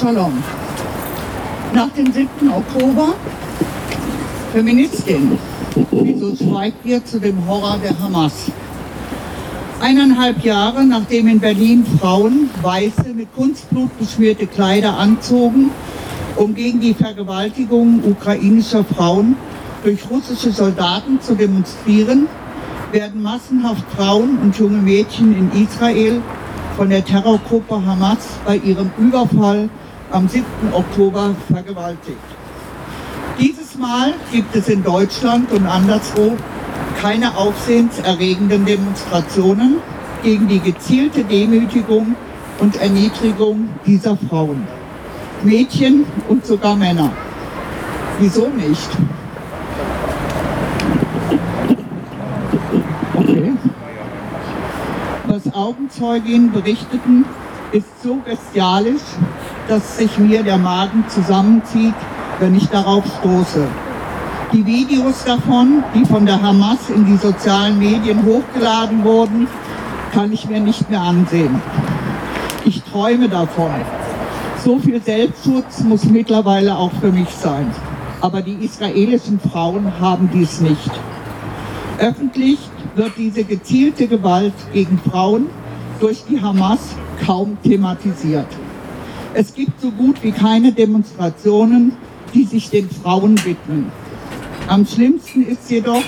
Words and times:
Shalom. 0.00 0.42
Nach 1.72 1.88
dem 1.90 2.12
7. 2.12 2.28
Oktober, 2.50 3.14
Feministin, 4.52 5.38
wieso 5.92 6.34
schweigt 6.34 6.84
ihr 6.84 7.04
zu 7.04 7.20
dem 7.20 7.46
Horror 7.46 7.78
der 7.80 7.96
Hamas? 8.00 8.50
Eineinhalb 9.80 10.42
Jahre 10.42 10.84
nachdem 10.84 11.28
in 11.28 11.38
Berlin 11.38 11.86
Frauen 12.00 12.50
weiße, 12.60 13.14
mit 13.14 13.32
Kunstblut 13.36 13.96
beschmierte 13.96 14.48
Kleider 14.48 14.98
anzogen, 14.98 15.70
um 16.34 16.56
gegen 16.56 16.80
die 16.80 16.94
Vergewaltigung 16.94 18.02
ukrainischer 18.04 18.82
Frauen 18.82 19.36
durch 19.84 20.10
russische 20.10 20.50
Soldaten 20.50 21.20
zu 21.20 21.36
demonstrieren, 21.36 22.26
werden 22.90 23.22
massenhaft 23.22 23.84
Frauen 23.96 24.38
und 24.42 24.56
junge 24.58 24.78
Mädchen 24.78 25.38
in 25.38 25.64
Israel 25.64 26.20
von 26.76 26.90
der 26.90 27.04
Terrorgruppe 27.04 27.86
Hamas 27.86 28.26
bei 28.44 28.56
ihrem 28.56 28.90
Überfall 28.98 29.68
am 30.10 30.28
7. 30.28 30.44
Oktober 30.72 31.34
vergewaltigt. 31.52 32.18
Dieses 33.38 33.76
Mal 33.76 34.14
gibt 34.30 34.54
es 34.54 34.68
in 34.68 34.82
Deutschland 34.82 35.50
und 35.52 35.66
anderswo 35.66 36.36
keine 37.00 37.36
aufsehenserregenden 37.36 38.64
Demonstrationen 38.64 39.76
gegen 40.22 40.48
die 40.48 40.60
gezielte 40.60 41.24
Demütigung 41.24 42.14
und 42.60 42.76
Erniedrigung 42.76 43.68
dieser 43.84 44.16
Frauen, 44.16 44.66
Mädchen 45.42 46.06
und 46.28 46.46
sogar 46.46 46.76
Männer. 46.76 47.10
Wieso 48.20 48.48
nicht? 48.48 48.88
Okay. 53.14 53.52
Was 55.26 55.52
Augenzeuginnen 55.52 56.52
berichteten, 56.52 57.24
ist 57.72 58.02
so 58.02 58.18
bestialisch, 58.24 59.02
dass 59.68 59.96
sich 59.96 60.18
mir 60.18 60.42
der 60.42 60.58
Magen 60.58 61.04
zusammenzieht, 61.08 61.94
wenn 62.40 62.54
ich 62.54 62.68
darauf 62.68 63.04
stoße. 63.20 63.66
Die 64.52 64.64
Videos 64.64 65.24
davon, 65.24 65.82
die 65.94 66.04
von 66.04 66.26
der 66.26 66.40
Hamas 66.40 66.88
in 66.88 67.06
die 67.06 67.16
sozialen 67.16 67.78
Medien 67.78 68.24
hochgeladen 68.24 69.02
wurden, 69.02 69.48
kann 70.12 70.32
ich 70.32 70.48
mir 70.48 70.60
nicht 70.60 70.88
mehr 70.90 71.00
ansehen. 71.00 71.60
Ich 72.64 72.82
träume 72.82 73.28
davon. 73.28 73.70
So 74.64 74.78
viel 74.78 75.02
Selbstschutz 75.02 75.80
muss 75.80 76.04
mittlerweile 76.04 76.76
auch 76.76 76.92
für 77.00 77.10
mich 77.10 77.28
sein. 77.30 77.70
Aber 78.20 78.40
die 78.40 78.64
israelischen 78.64 79.40
Frauen 79.40 79.92
haben 80.00 80.30
dies 80.32 80.60
nicht. 80.60 80.90
Öffentlich 81.98 82.58
wird 82.94 83.12
diese 83.16 83.44
gezielte 83.44 84.06
Gewalt 84.06 84.54
gegen 84.72 84.98
Frauen 85.10 85.46
durch 86.00 86.24
die 86.28 86.40
Hamas 86.40 86.80
kaum 87.26 87.58
thematisiert. 87.62 88.46
Es 89.36 89.52
gibt 89.52 89.80
so 89.80 89.90
gut 89.90 90.22
wie 90.22 90.30
keine 90.30 90.70
Demonstrationen, 90.70 91.92
die 92.32 92.44
sich 92.44 92.70
den 92.70 92.88
Frauen 92.88 93.36
widmen. 93.44 93.90
Am 94.68 94.86
schlimmsten 94.86 95.44
ist 95.44 95.68
jedoch, 95.68 96.04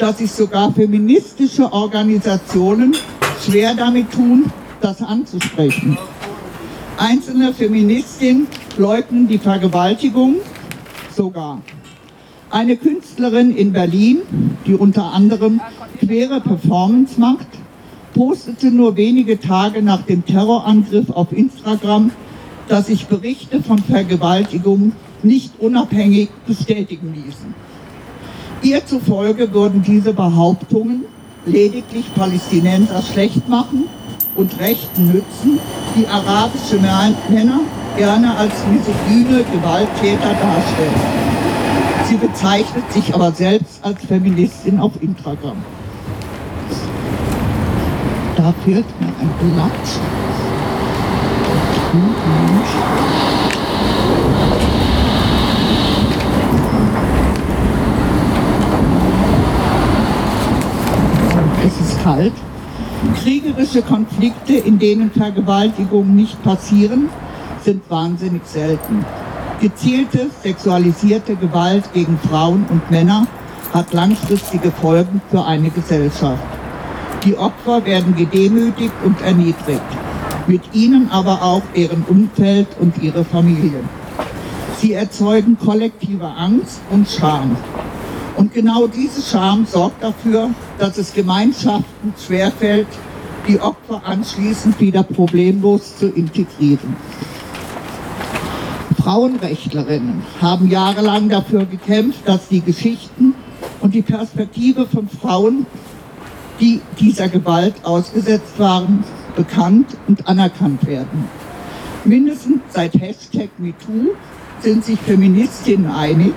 dass 0.00 0.18
sich 0.18 0.32
sogar 0.32 0.72
feministische 0.72 1.72
Organisationen 1.72 2.96
schwer 3.40 3.74
damit 3.74 4.10
tun, 4.10 4.50
das 4.80 5.00
anzusprechen. 5.00 5.96
Einzelne 6.98 7.54
Feministinnen 7.54 8.48
leugnen 8.76 9.28
die 9.28 9.38
Vergewaltigung 9.38 10.36
sogar. 11.14 11.62
Eine 12.50 12.76
Künstlerin 12.76 13.56
in 13.56 13.72
Berlin, 13.72 14.22
die 14.66 14.74
unter 14.74 15.12
anderem 15.12 15.60
queere 16.00 16.40
Performance 16.40 17.20
macht, 17.20 17.46
postete 18.14 18.72
nur 18.72 18.96
wenige 18.96 19.38
Tage 19.38 19.80
nach 19.80 20.02
dem 20.02 20.24
Terrorangriff 20.24 21.10
auf 21.10 21.32
Instagram, 21.32 22.10
dass 22.68 22.86
sich 22.86 23.06
Berichte 23.06 23.62
von 23.62 23.78
Vergewaltigung 23.78 24.92
nicht 25.22 25.52
unabhängig 25.58 26.30
bestätigen 26.46 27.14
ließen. 27.14 27.54
Ihr 28.62 28.84
zufolge 28.86 29.52
würden 29.52 29.82
diese 29.82 30.12
Behauptungen 30.12 31.04
lediglich 31.46 32.06
Palästinenser 32.14 33.02
schlecht 33.02 33.48
machen 33.48 33.84
und 34.36 34.58
Rechten 34.58 35.06
nützen, 35.06 35.58
die 35.96 36.06
arabische 36.06 36.78
Männer 36.78 37.60
gerne 37.96 38.36
als 38.36 38.52
misogyne 38.66 39.44
Gewalttäter 39.44 40.34
darstellen. 40.34 41.24
Sie 42.08 42.16
bezeichnet 42.16 42.92
sich 42.92 43.14
aber 43.14 43.32
selbst 43.32 43.84
als 43.84 44.04
Feministin 44.04 44.78
auf 44.78 44.92
Instagram. 45.00 45.56
Da 48.36 48.52
fehlt 48.64 48.84
mir 49.00 49.08
ein 49.20 49.30
Blatt. 49.40 50.23
Es 61.64 61.80
ist 61.80 62.02
kalt. 62.02 62.32
Kriegerische 63.22 63.82
Konflikte, 63.82 64.54
in 64.54 64.78
denen 64.78 65.10
Vergewaltigungen 65.12 66.16
nicht 66.16 66.42
passieren, 66.42 67.08
sind 67.62 67.88
wahnsinnig 67.88 68.42
selten. 68.44 69.04
Gezielte 69.60 70.30
sexualisierte 70.42 71.36
Gewalt 71.36 71.92
gegen 71.92 72.18
Frauen 72.18 72.66
und 72.70 72.90
Männer 72.90 73.26
hat 73.72 73.92
langfristige 73.92 74.72
Folgen 74.72 75.22
für 75.30 75.44
eine 75.44 75.70
Gesellschaft. 75.70 76.42
Die 77.24 77.36
Opfer 77.36 77.84
werden 77.86 78.14
gedemütigt 78.16 78.92
und 79.04 79.20
erniedrigt, 79.22 79.80
mit 80.46 80.62
ihnen 80.74 81.10
aber 81.10 81.42
auch 81.42 81.62
deren 81.74 82.04
Umfeld 82.04 82.68
und 82.80 83.02
ihre 83.02 83.24
Familien. 83.24 83.88
Sie 84.78 84.92
erzeugen 84.92 85.58
kollektive 85.58 86.26
Angst 86.26 86.80
und 86.90 87.08
Scham. 87.08 87.56
Und 88.36 88.52
genau 88.52 88.86
diese 88.86 89.22
Scham 89.22 89.64
sorgt 89.64 90.02
dafür, 90.02 90.50
dass 90.78 90.98
es 90.98 91.14
Gemeinschaften 91.14 92.12
schwerfällt, 92.26 92.88
die 93.46 93.60
Opfer 93.60 94.02
anschließend 94.04 94.80
wieder 94.80 95.02
problemlos 95.02 95.96
zu 95.96 96.08
integrieren. 96.08 96.96
Frauenrechtlerinnen 99.02 100.22
haben 100.40 100.70
jahrelang 100.70 101.28
dafür 101.28 101.66
gekämpft, 101.66 102.26
dass 102.26 102.48
die 102.48 102.62
Geschichten 102.62 103.34
und 103.80 103.94
die 103.94 104.02
Perspektive 104.02 104.86
von 104.86 105.08
Frauen, 105.08 105.66
die 106.58 106.80
dieser 106.98 107.28
Gewalt 107.28 107.74
ausgesetzt 107.84 108.58
waren, 108.58 109.04
bekannt 109.34 109.96
und 110.06 110.26
anerkannt 110.26 110.86
werden. 110.86 111.28
Mindestens 112.04 112.60
seit 112.70 112.94
Hashtag 112.94 113.48
MeToo 113.58 114.14
sind 114.60 114.84
sich 114.84 114.98
Feministinnen 115.00 115.90
einig, 115.90 116.34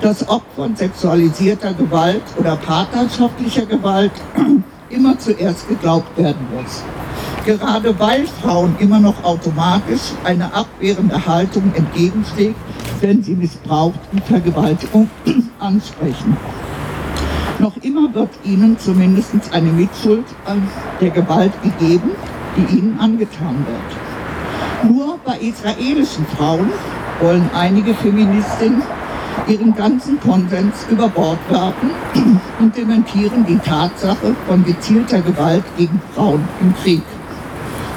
dass 0.00 0.28
Opfern 0.28 0.76
sexualisierter 0.76 1.74
Gewalt 1.74 2.22
oder 2.36 2.56
partnerschaftlicher 2.56 3.66
Gewalt 3.66 4.12
immer 4.90 5.18
zuerst 5.18 5.68
geglaubt 5.68 6.16
werden 6.16 6.46
muss. 6.54 6.82
Gerade 7.44 7.98
weil 7.98 8.26
Frauen 8.26 8.76
immer 8.78 9.00
noch 9.00 9.24
automatisch 9.24 10.12
eine 10.24 10.52
abwehrende 10.52 11.26
Haltung 11.26 11.72
entgegensteht, 11.74 12.54
wenn 13.00 13.22
sie 13.22 13.34
Missbrauch 13.34 13.94
und 14.12 14.24
Vergewaltigung 14.24 15.08
ansprechen. 15.58 16.36
Noch 17.60 17.76
immer 17.82 18.14
wird 18.14 18.30
ihnen 18.44 18.78
zumindest 18.78 19.52
eine 19.52 19.72
Mitschuld 19.72 20.24
an 20.44 20.68
der 21.00 21.10
Gewalt 21.10 21.52
gegeben, 21.62 22.12
die 22.56 22.78
ihnen 22.78 23.00
angetan 23.00 23.66
wird. 23.66 24.92
Nur 24.92 25.18
bei 25.24 25.38
israelischen 25.38 26.24
Frauen 26.26 26.70
wollen 27.20 27.50
einige 27.52 27.94
Feministinnen 27.94 28.82
ihren 29.48 29.74
ganzen 29.74 30.20
Konsens 30.20 30.86
über 30.88 31.08
Bord 31.08 31.38
werfen 31.48 31.90
und 32.60 32.76
dementieren 32.76 33.44
die 33.44 33.58
Tatsache 33.58 34.36
von 34.46 34.64
gezielter 34.64 35.20
Gewalt 35.20 35.64
gegen 35.76 36.00
Frauen 36.14 36.46
im 36.60 36.74
Krieg. 36.76 37.02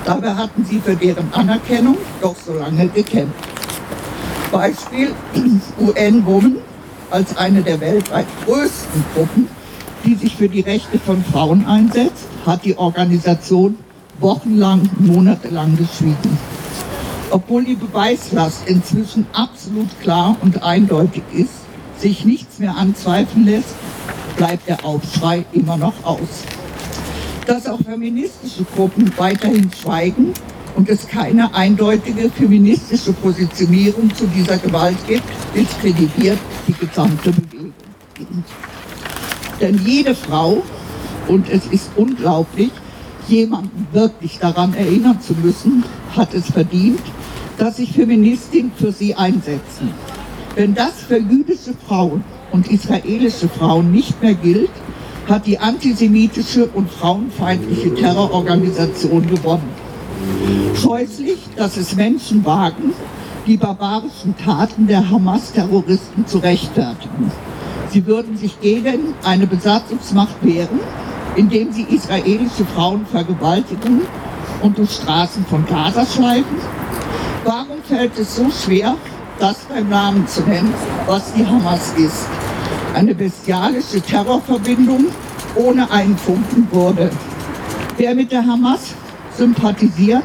Dabei 0.05 0.33
hatten 0.33 0.65
sie 0.65 0.79
für 0.79 0.95
deren 0.95 1.31
Anerkennung 1.33 1.97
doch 2.19 2.35
so 2.35 2.53
lange 2.53 2.87
gekämpft. 2.87 3.35
Beispiel 4.51 5.11
UN 5.79 6.25
Women 6.25 6.57
als 7.11 7.37
eine 7.37 7.61
der 7.61 7.79
weltweit 7.79 8.25
größten 8.45 9.03
Gruppen, 9.13 9.47
die 10.05 10.15
sich 10.15 10.35
für 10.35 10.49
die 10.49 10.61
Rechte 10.61 10.99
von 10.99 11.23
Frauen 11.23 11.65
einsetzt, 11.65 12.27
hat 12.45 12.65
die 12.65 12.77
Organisation 12.77 13.77
wochenlang, 14.19 14.89
monatelang 14.97 15.77
geschwiegen. 15.77 16.37
Obwohl 17.29 17.63
die 17.63 17.75
Beweislast 17.75 18.67
inzwischen 18.67 19.25
absolut 19.33 19.89
klar 20.01 20.35
und 20.41 20.63
eindeutig 20.63 21.23
ist, 21.31 21.53
sich 21.97 22.25
nichts 22.25 22.59
mehr 22.59 22.75
anzweifeln 22.75 23.45
lässt, 23.45 23.75
bleibt 24.37 24.67
der 24.67 24.83
Aufschrei 24.83 25.45
immer 25.53 25.77
noch 25.77 25.93
aus 26.03 26.43
dass 27.45 27.67
auch 27.67 27.79
feministische 27.79 28.63
Gruppen 28.63 29.11
weiterhin 29.17 29.69
schweigen 29.73 30.33
und 30.75 30.89
es 30.89 31.07
keine 31.07 31.53
eindeutige 31.53 32.29
feministische 32.29 33.13
Positionierung 33.13 34.13
zu 34.15 34.25
dieser 34.27 34.57
Gewalt 34.57 34.97
gibt, 35.07 35.23
diskreditiert 35.55 36.39
die 36.67 36.73
gesamte 36.73 37.31
Bewegung. 37.31 37.73
Denn 39.59 39.79
jede 39.85 40.15
Frau, 40.15 40.63
und 41.27 41.49
es 41.49 41.65
ist 41.67 41.91
unglaublich, 41.95 42.71
jemanden 43.27 43.87
wirklich 43.91 44.39
daran 44.39 44.73
erinnern 44.73 45.21
zu 45.21 45.33
müssen, 45.33 45.83
hat 46.15 46.33
es 46.33 46.47
verdient, 46.47 47.01
dass 47.57 47.77
sich 47.77 47.93
Feministinnen 47.93 48.71
für 48.75 48.91
sie 48.91 49.15
einsetzen. 49.15 49.89
Wenn 50.55 50.73
das 50.73 51.01
für 51.07 51.17
jüdische 51.17 51.73
Frauen 51.87 52.23
und 52.51 52.69
israelische 52.69 53.47
Frauen 53.47 53.91
nicht 53.91 54.21
mehr 54.21 54.33
gilt, 54.33 54.71
hat 55.27 55.45
die 55.45 55.59
antisemitische 55.59 56.65
und 56.67 56.91
frauenfeindliche 56.91 57.93
Terrororganisation 57.93 59.27
gewonnen. 59.27 59.80
Scheußlich, 60.75 61.39
dass 61.55 61.77
es 61.77 61.95
Menschen 61.95 62.45
wagen, 62.45 62.93
die 63.45 63.57
barbarischen 63.57 64.35
Taten 64.37 64.87
der 64.87 65.09
Hamas-Terroristen 65.09 66.25
zu 66.27 66.39
rechtfertigen. 66.39 67.31
Sie 67.89 68.05
würden 68.05 68.37
sich 68.37 68.59
gegen 68.61 69.13
eine 69.23 69.47
Besatzungsmacht 69.47 70.35
wehren, 70.41 70.79
indem 71.35 71.71
sie 71.71 71.83
israelische 71.83 72.65
Frauen 72.75 73.05
vergewaltigen 73.05 74.01
und 74.61 74.77
durch 74.77 74.91
Straßen 74.91 75.45
von 75.45 75.65
Gaza 75.65 76.05
schleifen. 76.05 76.57
Warum 77.43 77.81
fällt 77.83 78.17
es 78.17 78.35
so 78.35 78.49
schwer, 78.51 78.95
das 79.39 79.57
beim 79.65 79.89
Namen 79.89 80.27
zu 80.27 80.41
nennen, 80.41 80.73
was 81.07 81.33
die 81.33 81.45
Hamas 81.45 81.93
ist? 81.97 82.27
Eine 82.93 83.15
bestialische 83.15 84.01
Terrorverbindung 84.01 85.05
ohne 85.55 85.89
einen 85.91 86.17
Funken 86.17 86.67
Würde. 86.71 87.09
Wer 87.97 88.15
mit 88.15 88.31
der 88.31 88.45
Hamas 88.45 88.93
sympathisiert, 89.37 90.23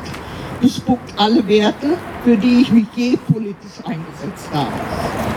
bespuckt 0.60 1.12
alle 1.16 1.46
Werte, 1.46 1.96
für 2.24 2.36
die 2.36 2.62
ich 2.62 2.72
mich 2.72 2.86
je 2.94 3.16
politisch 3.16 3.84
eingesetzt 3.84 4.48
habe. 4.52 4.72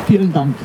Vielen 0.08 0.32
Dank. 0.34 0.56